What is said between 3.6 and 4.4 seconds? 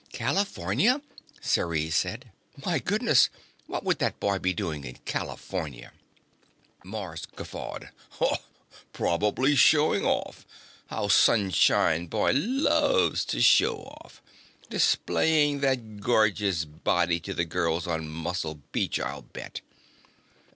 what would that boy